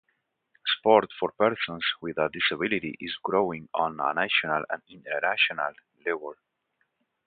Sport 0.65 1.11
for 1.19 1.31
persons 1.37 1.85
with 2.01 2.17
a 2.17 2.27
disability 2.33 2.97
is 3.01 3.19
growing 3.21 3.69
on 3.75 3.99
a 3.99 4.11
national 4.15 4.63
and 4.71 4.81
international 4.89 5.73
level. 6.03 6.33